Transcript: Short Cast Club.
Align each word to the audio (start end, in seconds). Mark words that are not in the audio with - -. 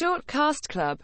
Short 0.00 0.26
Cast 0.26 0.66
Club. 0.70 0.98